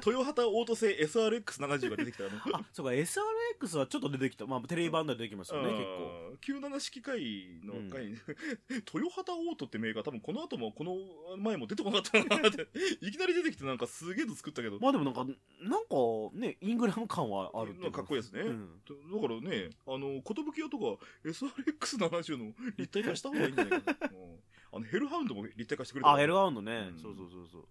[0.05, 2.57] 豊畑オート製 SRX70 が出てきたあの。
[2.57, 4.45] あそうか SRX はちょっと出てきた。
[4.45, 5.95] まあテレビ版では出てきますよね結構。
[5.95, 7.19] 構97式回
[7.63, 8.17] の回に、
[8.93, 12.67] 豊畑オートってメーカー多分この後もこの前も出てこなかったなって。
[13.01, 15.25] いきなり出てきてなんかすげえの作ったけど、まあでもなんか
[15.61, 15.95] なんか
[16.33, 18.81] ねイングラム感はあるっかっこいいですね、うん。
[18.85, 24.09] だからね、あの、寿屋とか SRX70 の立体化した方がいいんじゃないかな。
[24.11, 24.39] うん
[24.75, 26.99] あの、ヘルハウンドも立体化してくれたあヘルハウンドね、うん。
[26.99, 27.65] そうそうそうそう。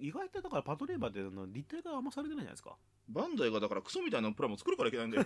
[0.00, 2.76] 意外とだからパトレーバーってあの立体化あんまされてないじゃないですか。
[3.08, 5.24] バンダイがだからクソみたいなプラモ作るからいけないんだよ。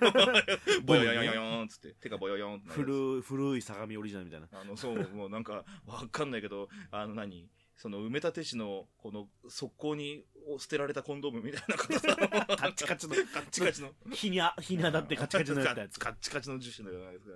[0.85, 4.49] ボヨヨボヨヨヨンっつって、手がボヨヨンって 古い古い相模オリジナルみたいな。
[4.53, 10.25] あの、そう、もうなんか、わかんないけど、あの何、その埋め立て地の、この、側溝に
[10.59, 12.15] 捨てられたコンドームみたいな硬さ。
[12.57, 13.15] カッチカチの。
[13.15, 13.93] カッチカチの。
[14.13, 17.27] 日にあ日に当たってカチカチのやつカッチカチの樹脂のじゃないです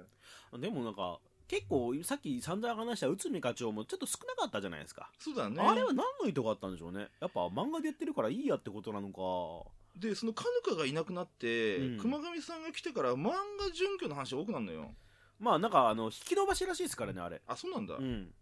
[0.52, 0.58] か。
[0.58, 5.62] でもなんか結構さっき散々話した内海課長もちょっと少なかったじゃないですか、そうだね。
[5.62, 14.94] あれは何の意図があったんでしょうねやっぱ漫画でやってるからいいやってことなのかで、そのカヌカがいなくなって、うん熊上さんが来てから漫画準拠の話多くなるのよ。
[15.38, 17.94] まあなんかあの引き伸ばしらしいですからねあれあ、そうなんだ。
[17.94, 18.32] ううん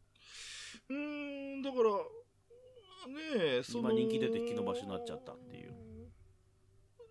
[0.91, 1.91] ーん、だから、
[3.13, 3.91] ねえ、その。
[3.91, 5.75] 今人気出て引き伸ばしになっちゃったっていう。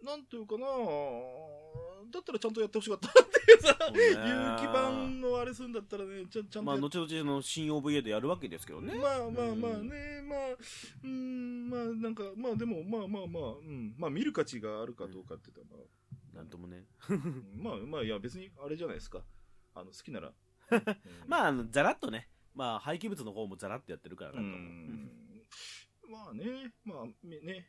[0.03, 0.67] なんていうかな
[2.13, 3.77] だったらちゃんとやってほしかったっていうさ、
[4.61, 16.83] 有機版のあれするんだったらね、ちゃちゃんとまあ後々の新 OVA でやるわけですけどねまあまあまあうんね、まあ、うーん、まあなんか、まあでも、まあまあまあ、うん、まあ見る価値があるかどうかって言ったら、なんともね
[17.57, 19.21] まあ、まあまあ、いや別にあれじゃないですか。
[19.75, 20.27] あの、好きなら。
[20.27, 20.33] うん
[21.27, 24.47] まああのざらっとねまあ廃棄物の方もざらっとやってるからなうと
[26.09, 27.67] まあね、まあみね、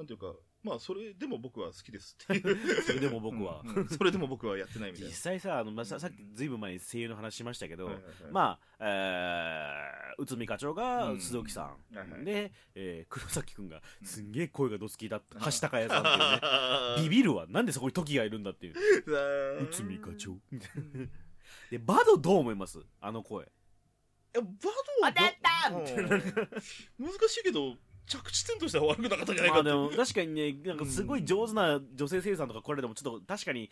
[0.00, 0.32] なんていうか、
[0.62, 2.56] まあ、それでも僕は好きですっていう。
[2.84, 3.60] それでも僕は。
[3.62, 3.88] うんうん。
[3.90, 5.16] それでも僕はやってないみたい実な。
[5.18, 8.14] 際さあの、まあ、ささっきずいぶん前に声優の話しましたけど、はいはいはい。
[8.32, 11.18] まあ、えー、内海課長がうん。
[11.18, 12.24] 須藤木さん、はいはい。
[12.24, 14.06] で、えー黒崎君がうん。
[14.06, 15.38] すんげえ声がどつきだった。
[15.38, 16.24] 橋高屋さんっていうね。
[16.42, 17.46] あ ビビるわ。
[17.46, 18.74] なんでそこに時がいるんだっていう。
[19.06, 20.38] ー内海課長。
[21.70, 22.78] でバドどう思います？
[23.02, 23.44] あの声。
[23.44, 23.48] い
[24.38, 24.48] やバ
[25.02, 26.00] ドあ出たうんみた！
[26.00, 26.08] いな
[26.98, 27.76] 難しいけど、
[28.10, 33.70] 着地点としては悪くなかったんじゃないかまあでも確かにねなんかすごい上手な女性声優さんとかこれでもちょっと確かに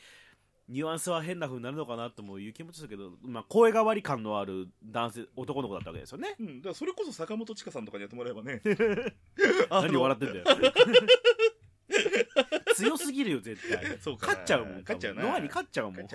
[0.68, 8.60] ニュアンスは変な風になるのかなともいう気持ちだけど、まあ、声変わり感のある男性男の子だったわけですよねうん、だからそれこそ坂本千佳さんとかにやってもらえばね。
[9.70, 10.72] 何笑ってんだよよ。
[12.74, 16.00] 強すぎるよ絶対そうかな勝っちゃうもん勝っちゃうなノアに勝っちゃうもん。
[16.00, 16.06] うん。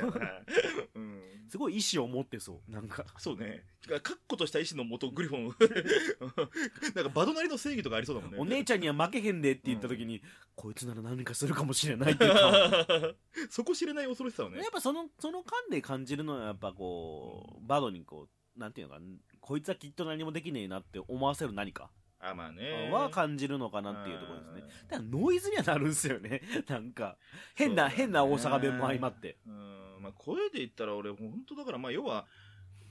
[1.54, 3.64] すごい意志を持ってそうなんかそうね。
[4.02, 5.44] 確固とした意志のもと、グリフォン。
[6.96, 8.38] なんか、バドなりの正義とかありそうだもんね。
[8.40, 10.24] お姉ちゃんには負けへんでって言った時に、
[10.56, 13.14] こいつなら何かするかもしれないっていうか
[13.52, 14.72] そこ知れない恐ろしさをねやっ。
[14.72, 19.06] ぱそのその間で感じるのはやっぱこうバドにこうなんていうのかな
[19.40, 21.92] こいつはきっと何もできねえなって思わせる何か
[22.24, 22.90] あ、まあね。
[22.92, 24.62] は感じるのかなっていうところですね。
[24.90, 26.42] だからノイズにはなるんですよね。
[26.68, 27.18] なんか
[27.56, 29.38] 変な、変な大阪弁も相まって。
[29.46, 30.02] うん。
[30.02, 32.26] まあ、声で言ったら俺、本当だから、まあ、要は、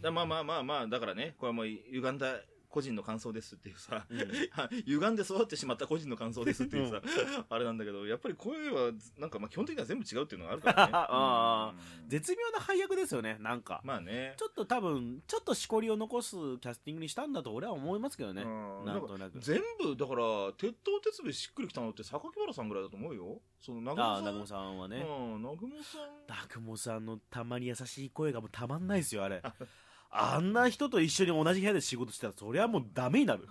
[0.00, 2.40] だまあまあまあまあ、だからね、これはもう、歪んだ
[2.72, 4.18] 個人の感想ですっていうさ、うん
[4.86, 7.02] 歪んで育ってしまった個人の感想ですっていうさ、
[7.48, 10.92] あれなんだけど、やっぱり声は、なんかまあ基本的には全部違うっていうのがあるからね。
[10.94, 14.34] あうん絶妙な配役ですよねなんかまあね。
[14.38, 23.40] ちょっと多分ちょっとしこりを残すキャスティングにしたんだと俺は思いますけどねうんなんとなく全部、だから、鉄頭鉄尾しっくりきたのって榊原さんぐらいだと思うよ。
[23.60, 24.58] その、南雲雲さん。
[24.58, 26.00] さんはねうん、南雲さん。
[26.28, 29.42] 南雲さんのたまに優しい声がもうたまんないですよあれ
[30.14, 33.48] あんな人と一緒に同じ部屋で仕事したらそりゃもうダメになる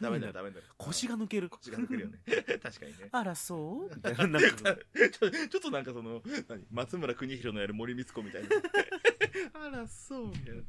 [0.00, 0.62] ダメだよ、ダメだよ。
[0.78, 2.18] 腰が抜ける腰が抜けるよね。
[2.62, 3.08] 確かにね。
[3.12, 3.94] あらそう？
[3.94, 4.48] みたいななんか
[5.12, 6.64] ちょちょっとなんかその、何？
[6.70, 8.48] 松村邦弘のやる森光子みたいな。
[9.66, 10.62] あら、そう、みたいな。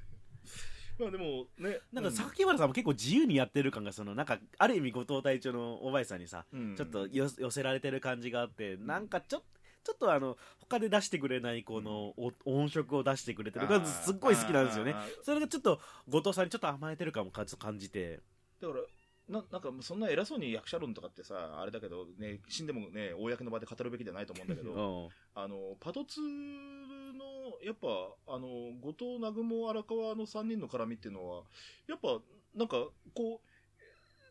[0.99, 1.79] まあでも、ね。
[1.91, 9.43] なんか榊原さんも結構自由にやってる感がそのなんかある意味後藤隊長のおばあさんにさうん、ちょっとよ寄せられてる感じがあってなんかちょ
[9.83, 13.67] ちょっとあの他で出してくれないこのお音色を出してくれてる。
[13.67, 14.95] 感じすっごい好きなんですよね。
[15.23, 18.21] それがちょっと後藤さんにちょっと甘えてる感もか感じて。
[18.61, 18.81] だから、
[19.29, 24.71] ななんかそんな偉そうに役者論とかってさ、あれだけど、ね、死んでもね、公の場で語るべきではないと思うんだけうど、
[25.07, 25.09] ん。
[25.35, 27.87] あの、パトツの、やっぱ、
[28.27, 28.47] あの、
[28.81, 31.43] 後藤、南雲、荒川の3人の絡みっていうのは、
[31.87, 32.19] やっぱ、
[32.55, 33.41] なんか、こ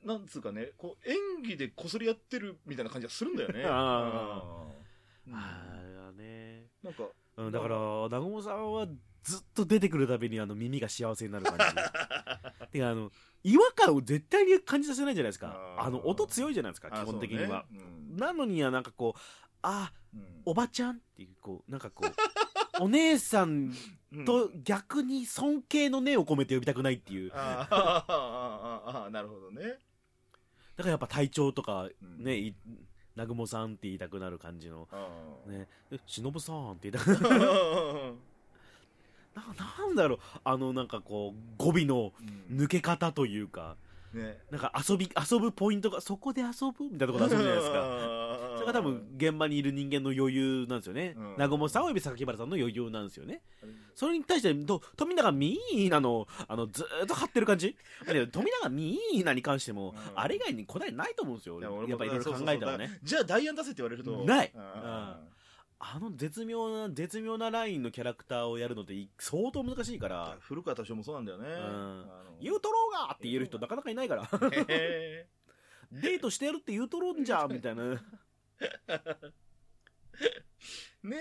[0.03, 3.65] う、なんつうかね、こう、演技でこそりやってるみたいな感じがするんだよね。
[3.67, 4.82] あうん
[5.31, 6.67] ああね。
[6.83, 7.05] なんか、
[7.37, 8.87] うんだから南雲さんは
[9.23, 11.65] ずっと出てくるたびにあの耳が幸せになる感じ。
[12.73, 13.11] てかあの
[13.45, 15.77] 違和感を絶対に感じさせないじゃないですか。
[15.79, 17.79] あの音強いじゃないですか基あ本的には、ね。
[18.11, 18.17] うん。
[18.17, 19.21] なのにはなんかこう
[19.63, 20.43] あうん。
[20.45, 22.13] おばちゃんっていうこうなんかこう
[22.83, 23.73] お姉さん
[24.13, 24.25] うん。
[24.25, 27.31] と逆に尊敬の念を込めて呼びたくないっていう。
[27.31, 29.79] だあーあーあーあーあーなるほどね。
[30.77, 32.23] からやっぱ隊長とかうん
[33.17, 34.89] 南雲さんって言いたくなる感じの。
[35.47, 35.67] ね。
[35.91, 37.41] え忍さんって言いたくなる。
[39.35, 39.43] な
[39.87, 40.19] なんだろう。
[40.45, 42.13] あのなんかこう語尾の
[42.51, 42.59] うん。
[42.59, 43.77] 抜け方というか。
[44.13, 44.39] ね。
[44.51, 47.79] なんか遊び遊ぶポイントがそこで遊ぶみたいなところで遊ぶじゃないですか
[48.63, 51.15] れが多分現場にいる人間の余裕なんですよね。
[51.17, 51.33] うん。
[51.33, 53.43] 南雲さんおよび榊原さんの余裕なんですよね。
[53.95, 55.59] それに対してと富永美
[55.91, 57.77] 奈のあのずーっと張ってる感じ？
[58.07, 59.97] で富永美奈に関しても、うん。
[60.15, 61.61] あれ以外に答えないと思うんですよ。
[61.61, 62.99] いやっぱいろいろ考えたらね。
[63.03, 64.25] じゃあダイアン出せって言われると。
[64.25, 64.53] ない。
[64.57, 65.21] あ
[65.85, 71.49] あの絶妙な絶妙なラインのキャラクターをやるのってい相当難しいかーら古川敏夫もそうなんだよね。
[71.49, 71.53] ん。
[71.53, 72.37] あの。
[72.41, 74.29] 言うとろうがって言える人なかなかいないから。
[74.69, 75.27] へ
[75.93, 78.01] デートしてやるって言うとろんじゃん みたいな
[81.03, 81.19] お前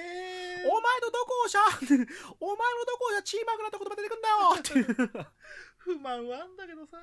[1.01, 5.25] のどこをしゃお前のどこをしゃチーマークなった言葉出てくんだよって。
[5.81, 6.97] 不満はあんだけどさ。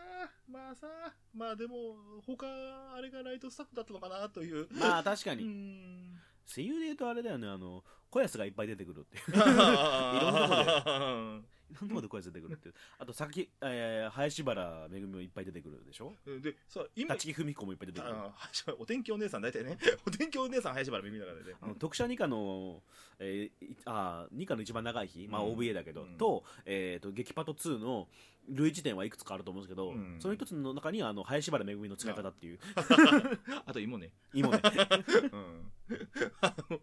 [0.48, 0.86] まあさ
[1.34, 2.46] まあでも他
[2.94, 4.62] あれがライトスタッフだったのかなという。
[4.62, 5.44] うまあ確かに。
[5.44, 6.20] ん。
[6.46, 9.24] 声優で言うとあれだよねあの小安がいっぱい出てくるっていう。
[9.34, 12.74] いろんなとでいろんなとこで小安出てくるっていう。
[12.98, 16.14] あとさっき、えー、林原めぐみもいっぱい出てくるでしょ？
[16.42, 18.12] でさ今立木文彦もいっぱい出てくる。
[18.14, 19.78] あーお天気お姉さん大体ね。
[20.06, 21.54] お天気お姉さん林原耳だからね。
[21.60, 22.82] あの特殊二課の、
[23.18, 25.56] えーいあー二課の一番長い日、まあ、うん。
[25.56, 26.16] OVA だけど、うん。
[26.16, 28.08] と,、えー、と激パト2の
[28.48, 30.16] 類似点はいくつかあると思うんですけど、うん。
[30.20, 32.58] その一つの中にあの林原めぐみの使い方っていう。
[33.66, 34.60] あと芋ね芋ね
[35.32, 35.70] うん。
[36.40, 36.80] あの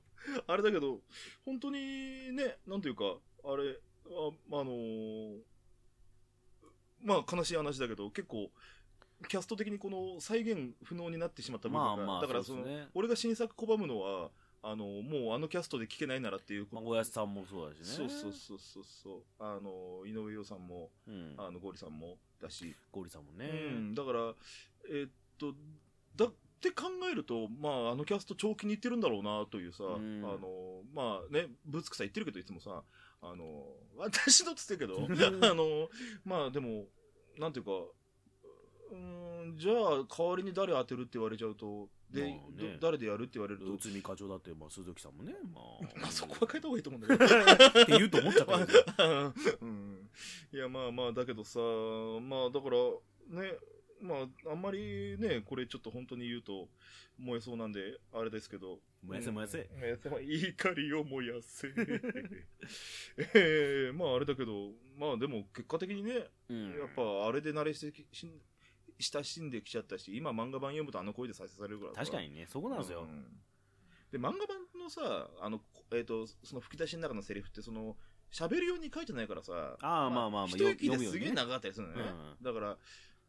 [0.47, 1.01] あれだけど
[1.43, 5.37] 本当にねなんていうかあれああのー
[7.03, 8.49] まあ悲しい話だけど結構
[9.29, 12.87] キャスト的にこの再現不能になってしまった部分が、まあまあだからそのそうですね。
[12.93, 14.29] 俺が新作拒むのは
[14.63, 17.85] あのもうあのキャストで聞けないならっていうまあ、おやすさんもそうだしね。
[17.85, 19.21] そうそうそうそうそう。
[19.39, 24.33] あの井上陽さんもうん、あのゴリさんもだし、ゴリさんもね、うん、だから
[24.89, 25.53] えーっと
[26.15, 30.23] だって考えると、まあ、あのキャスト長期にいってるんだろうなというさ、うん。
[30.23, 32.83] あのまあねぶつくさ言ってるけどいつもさ
[33.21, 33.63] あの
[33.97, 35.07] 私のっつってるけど
[35.47, 35.89] あの
[36.23, 36.85] まあでも
[37.37, 37.71] なんていうか
[38.91, 39.75] うーんじゃあ
[40.09, 42.77] 代わりに誰当てるって言われちゃうとで、まあね。
[42.79, 47.35] ど誰でやるって言われると、内海課長だって、まあ、鈴木さんもね、まあ、ま あ、そこは変えた方がいいと思うんだけど。
[47.83, 49.57] って言うと思っちゃったけど。
[49.61, 50.09] うん、
[50.53, 51.59] いやまあまあだけどさ
[52.21, 53.57] まあだからね
[54.01, 56.67] まああんまりねこれちょっと本当に言うと
[57.17, 58.79] 燃えそうなんであれですけど。
[59.03, 59.79] 燃やせ燃やせ、うん。
[59.79, 60.09] 燃やせ。
[60.09, 61.67] まあ怒りを燃やせ。
[63.17, 66.77] えー、まああれだけどまあでも結果的にねうん。
[66.77, 68.29] やっぱあれで慣れしてきし
[68.99, 71.99] 親しんできちゃったし今漫画版読むとあの声で再生されるからさ。
[72.01, 73.41] 確かにねそこなんですよ、うん。
[74.11, 77.97] で漫画版のさあの、えー、とその吹き出しの中のセリフってその
[78.31, 79.77] 喋るように書いてないからさ。
[79.81, 82.01] ああまあまあまあ一息ですげえ長かったりするのね、
[82.41, 82.77] うだから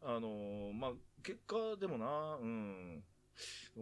[0.01, 0.91] あのーまあ
[1.23, 3.03] 結果でもなうん。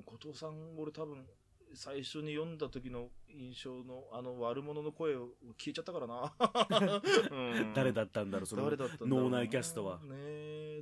[0.05, 1.25] 後藤さん俺多分
[1.73, 6.33] 最初に読んだ時の印象のあの悪者の声を聞いちゃったからな、
[7.31, 7.73] うん。
[7.73, 8.69] 誰だったんだろうその
[9.01, 9.99] 脳内キャストは。
[9.99, 10.34] ねえ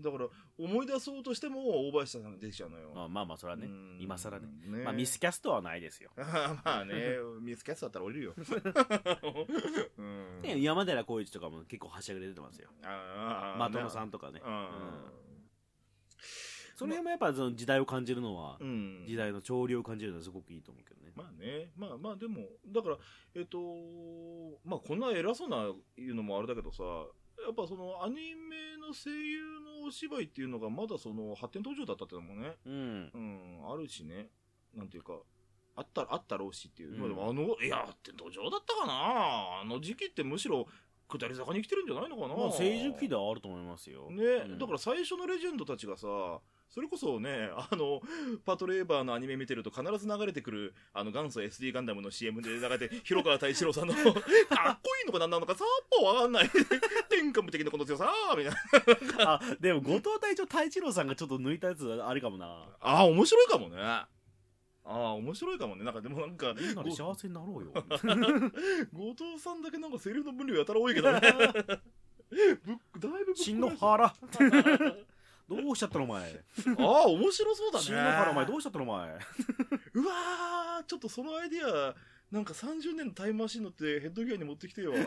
[0.04, 2.92] だから思い出そうとしても大林さんが出てきちゃうのよ。
[2.94, 3.68] まあまあまあそれはね。
[3.68, 3.98] うん。
[4.00, 4.48] 今更ね。
[4.66, 4.84] ね。
[4.84, 6.94] まあミスキャストはないですよ、 まあね、
[7.42, 8.34] ミスキャストだったら降りるよ。
[9.98, 10.42] うん。
[10.42, 12.70] ね山寺宏一とかも結構はしゃぎで出てますよ。
[12.84, 14.42] あ的野さんとかね、
[16.76, 19.06] それもやっぱその時代を感じるのは、ん。
[19.08, 22.98] 時代の潮流を感じるのはすごくいいと思うけどね、まあね、まあまあでも、だから、
[23.36, 23.58] えっ、と、
[24.66, 26.84] まあこんな偉そうな言うのもあれだけどさ、
[27.42, 33.12] やっぱそのアニメの声優のお芝居っていうのがまだその発展途上だったっていうのもね、うん。
[33.14, 34.30] うん、あるしね、
[34.76, 35.14] なんていうか、
[35.76, 36.94] あった、あったろうしっていう。
[36.94, 37.00] うん。
[37.00, 39.62] まあでもあの、いや、発展途上だったかな。
[39.62, 40.68] あの時期ってむしろ
[41.08, 42.36] 下り坂に来てるんじゃないのかな。
[42.36, 44.10] まあ成熟期ではあると思いますよ。
[44.12, 44.58] ね、うん。
[44.58, 46.08] だから最初のレジェンドたちがさ、
[46.74, 48.02] それこそね、あの、
[48.46, 56.50] パトレーバーのアニメ見てると必ず流れてくる、あの元祖 SD ガンダムの CM で流れて、広川太一郎さんの、 かっこいいのか何なのかさっぱわかんない。
[57.10, 59.34] 天下無敵のこの強さみたいな。
[59.34, 62.48] あでも後藤隊長太一郎さんがちょっと抜いたやつあれかもな
[62.80, 63.78] ああ、面白いかもね。
[63.80, 64.08] あ
[64.84, 65.84] あ、面白いかもね。
[65.84, 67.72] なんかでもなんか、みんなで幸せになろうよ
[68.92, 71.20] 後藤さんだけなんかセリフの分量やたら多いけどね。
[71.22, 71.30] ぶ
[73.00, 74.16] だいぶぶっ真の壊腹
[75.50, 76.38] どうしちゃったのお前し
[76.80, 77.86] ああ、面白そうだね。
[77.86, 79.10] 真の腹お前どうしちゃったのお前
[79.94, 81.96] うわー、ちょっとそのアイディア、
[82.32, 84.94] なんか30年のタイムマシン乗ってヘッドギアに持ってきてよ。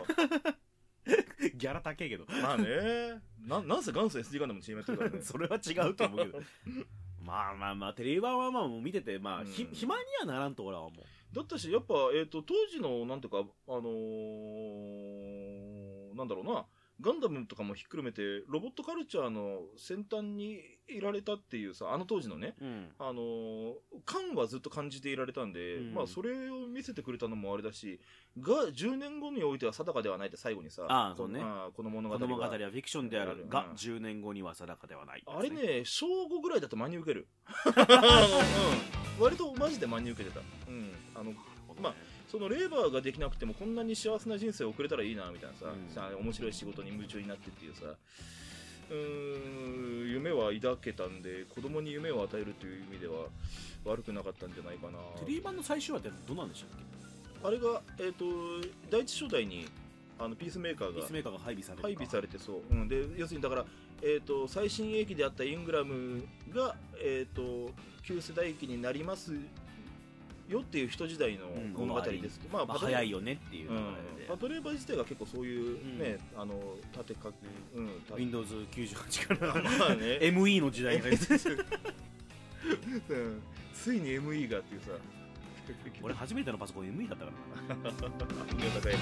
[1.55, 3.21] ギャラ高えけどまあね。
[3.39, 5.21] ななんせ元祖 SD ガンダムの CM やってるからね。
[5.21, 6.43] それは違うと思うけど
[7.21, 16.65] まあまあまあテレビ版はまあもう見ててまあ、ひうん暇にはならんと俺は思うだったし、やっぱ、えっ、と、当時の、なんていうか、あのーなんだろうな、
[16.99, 22.89] ガンダムとかもひっくるめて、ロボットカルチャーの先端にいられたっていうさ、あの当時のね、うん。
[22.97, 23.73] あのー
[24.05, 25.93] 感はずっと感じていられたんで、うん。
[25.93, 27.99] まあ、それを見せてくれたのもあれだし、
[28.39, 31.39] が、10年後においては定かではないって最後にさ、こああそうね。
[31.43, 33.43] あこの物語この物語はがフィクションである。
[33.43, 33.49] うん。
[33.49, 37.27] が10年後には定かではないあれね、小5ぐらいだと真に受ける。
[37.67, 40.41] うん、割とマジで真に受けてた。
[40.67, 40.91] うん。
[41.13, 41.33] あの、
[41.79, 41.93] まあ
[42.27, 45.93] そのレーバーができなくてもこんなに幸せな人生を送れたらいいなみたいなさ,、うん。
[45.93, 47.85] さ面白い仕事に夢中になってっていうさ。
[48.89, 53.25] うーん夢は抱けたんで子供に夢を与えるという意味では
[53.83, 54.97] 悪くなかったんじゃないかな。
[55.19, 56.69] テレビ版の最終話ってどうなんでしたっ
[57.41, 57.47] け？
[57.47, 58.25] あれが、えー、と
[58.89, 59.67] 第一初代に
[60.17, 63.65] あのピースメーカーがピースメーカーが配備されて配備されてそう、うん、で要するにだから、
[64.01, 67.71] えー、と最新鋭機であったイングラムが、えー、と
[68.03, 69.33] 旧世代機になります
[70.47, 71.73] よっていう人時代のうん。
[71.73, 72.39] 物語です。
[72.39, 73.83] けど、まあまあ、早いよねっていう流うん。
[74.17, 77.29] れで、パトレーバー自体が結構そういうね、あの縦か
[77.75, 78.19] うん縦。
[78.21, 80.19] Windows98 から まあね。
[80.21, 81.05] ME の時代が。
[81.09, 81.17] うん。
[83.73, 84.91] ついに ME がっていうさ。
[86.01, 87.31] 俺初めてのパソコン ME だったか
[87.69, 87.99] らな。
[88.55, 88.97] 宮坂屋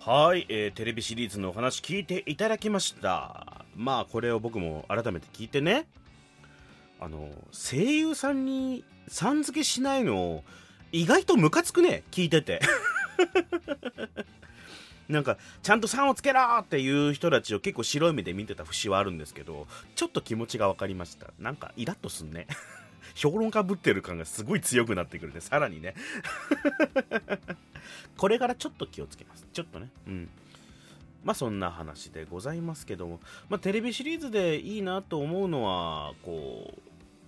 [0.00, 3.47] はい、えーテレビシリーズのお話聞いていただきました
[3.78, 5.86] まあこれを僕も改めて聞いてね。
[7.00, 10.42] あの声優さんにさん付けしないの
[10.90, 12.60] 意外とムカつくね聞いてて。
[15.08, 21.28] なんかちゃんと「さんをつけろ!」っていう人たちを結構白い目で見てた節はあるんですけどちょっと気持ちが分かりました。
[21.38, 22.48] なんかイラッとすんね。
[23.14, 25.40] 評論家ぶってる感がすごい強くなってくるね。
[25.40, 25.94] さらにね。
[28.18, 29.46] これからちょっと気をつけます。
[29.52, 29.88] ちょっとね。
[30.08, 30.28] うん。
[31.24, 36.80] まあそんな話でございますけども、まあ、テレビシリーズでいいなと思うのはこう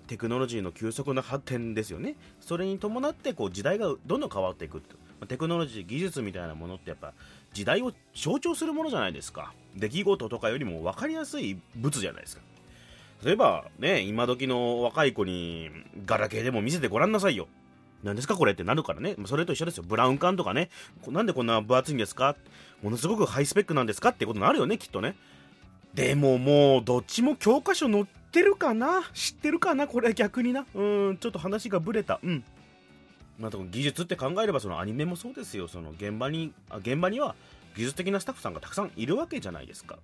[0.06, 4.82] テクノロジーの急速な発展ですよねそれに伴ってこう時代がどんどん変わっていく
[5.28, 7.12] テクノロジー技術みたいなものってやっぱ
[7.52, 12.42] 時代を象徴するものじゃないですか出来事とかよりも分かりやすい物じゃないですか
[13.24, 15.70] 例えばね今時の若い子に
[16.06, 17.48] ガラケーでも見せてごらんなさいよ
[18.02, 19.14] 何ですかこれってなるからね。
[19.26, 19.84] それと一緒ですよ。
[19.86, 20.70] ブラウン管とかね。
[21.08, 22.34] なんでこんな分厚いんですか？
[22.82, 25.16] ものすごくハイスペックなんですかってことになるよね、きっとね。
[25.94, 29.02] でももう、どっちも教科書載ってるかな？
[29.12, 29.86] 知ってるかな？
[29.86, 30.66] これ逆にな。
[30.74, 32.20] うん、ちょっと話がブレた。
[32.22, 32.44] うん。
[33.38, 35.66] まあ、技術って考えれば、そのアニメもそうですよ。
[35.66, 37.34] その現場に、あ現場には
[37.74, 39.98] 技術的なスタッフさんがたくさんいるわけじゃないですか。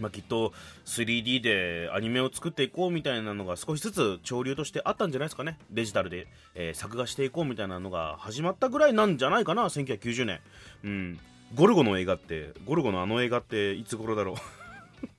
[0.00, 0.52] まあ、きっと
[0.86, 6.26] 3D でアニメを作っていこうみたいなのが少しずつ潮流としてあったんじゃないですかねデジタルで、
[6.56, 10.40] えー、作画していこうみたいなのが始まったぐらいなんじゃないかな1990年
[10.82, 11.20] うん
[11.54, 14.36] ゴルゴの映画ってゴルゴのあの映画っていつ頃だろう。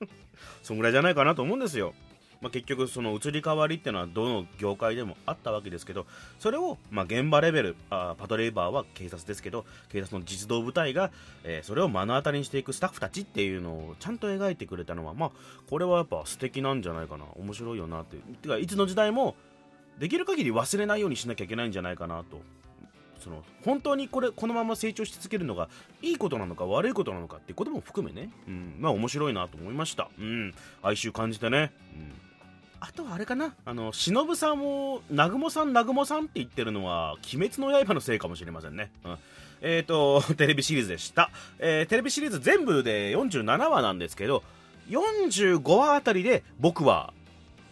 [0.62, 1.94] そんぐらいじゃないかなと思うんですよ。
[2.42, 6.06] まあ、結局その移り変わりっていうのはどの業界でもあったわけですけど
[6.38, 11.10] それをま現場レベルあパトレーバーは警察ですけど警察の実動部隊が、
[11.44, 15.30] えー、それを目の当たりにしていくスタッフたちっていうのをちゃんと描いてくれたのはまあ
[15.70, 17.24] これはやっぱ素敵なんじゃないかな。
[17.36, 18.16] 面白いよなって。
[18.16, 19.34] いうてかいつの時代も
[19.98, 22.42] できる限り忘れないようにしなきゃいけないんじゃないかなと。
[23.26, 25.68] その本当にこれこのまま成長し続けるのが
[26.00, 32.12] いいことなのか悪いことなのかっていうことも含めね、うん、まあ面白いなと思いました、うん、哀愁感じてね、うん。
[32.78, 33.56] あとはあれかな。
[33.64, 39.16] あの忍さんを南雲さん南雲さんって言ってるのは鬼滅の刃のせいかもしれませんね、うん、
[39.60, 44.44] えっ、ー、とテレビシリーズでした、えー、テレビシリーズ全部で47話なんですけど
[44.88, 47.12] 45話あたりで僕は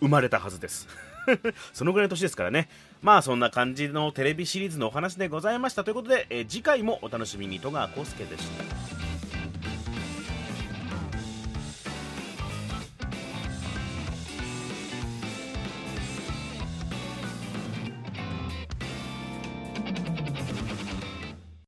[0.00, 0.88] 生まれたはずです。
[1.72, 2.68] そのぐらいの年ですからね。
[3.04, 5.84] まあそんな感じのテレビシリーズのお話でございました。
[5.84, 7.60] ということで、え、次回もお楽しみに。
[7.60, 9.03] 戸川浩介でした。